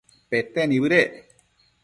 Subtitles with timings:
[0.29, 1.13] pete nibëdec